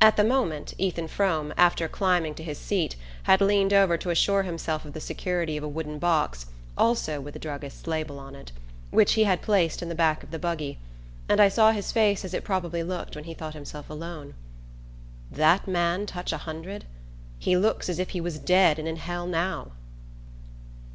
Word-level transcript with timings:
At 0.00 0.16
the 0.16 0.24
moment 0.24 0.72
Ethan 0.78 1.08
Frome, 1.08 1.52
after 1.58 1.88
climbing 1.88 2.34
to 2.36 2.42
his 2.42 2.56
seat, 2.56 2.96
had 3.24 3.42
leaned 3.42 3.74
over 3.74 3.98
to 3.98 4.08
assure 4.08 4.42
himself 4.42 4.86
of 4.86 4.94
the 4.94 4.98
security 5.00 5.58
of 5.58 5.62
a 5.62 5.68
wooden 5.68 5.98
box 5.98 6.46
also 6.78 7.20
with 7.20 7.36
a 7.36 7.38
druggist's 7.38 7.86
label 7.86 8.18
on 8.18 8.34
it 8.34 8.50
which 8.90 9.12
he 9.12 9.24
had 9.24 9.42
placed 9.42 9.82
in 9.82 9.90
the 9.90 9.94
back 9.94 10.22
of 10.22 10.30
the 10.30 10.38
buggy, 10.38 10.78
and 11.28 11.38
I 11.38 11.50
saw 11.50 11.72
his 11.72 11.92
face 11.92 12.24
as 12.24 12.32
it 12.32 12.44
probably 12.44 12.82
looked 12.82 13.14
when 13.14 13.24
he 13.24 13.34
thought 13.34 13.52
himself 13.52 13.90
alone. 13.90 14.32
"That 15.30 15.68
man 15.68 16.06
touch 16.06 16.32
a 16.32 16.38
hundred? 16.38 16.86
He 17.38 17.54
looks 17.54 17.90
as 17.90 17.98
if 17.98 18.08
he 18.16 18.22
was 18.22 18.38
dead 18.38 18.78
and 18.78 18.88
in 18.88 18.96
hell 18.96 19.26
now!" 19.26 19.72